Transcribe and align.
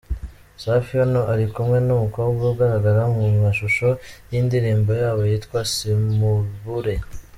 Safi 0.61 0.93
hano 1.03 1.21
ari 1.33 1.45
kumwe 1.53 1.77
n'umukobwa 1.87 2.43
ugaragara 2.53 3.01
mu 3.13 3.21
mashusho 3.45 3.87
y'indirimbo 4.31 4.91
yabo 5.01 5.21
yitwa 5.29 5.59
Simubure. 5.73 6.95